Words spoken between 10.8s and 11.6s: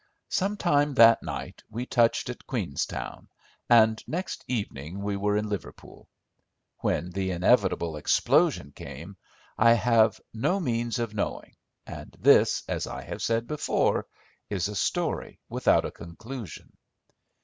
of knowing,